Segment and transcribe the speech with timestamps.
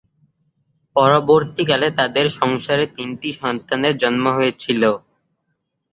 [0.95, 4.81] পরবর্তীকালে তাদের সংসারে তিনটি সন্তানের জন্ম হয়েছিল।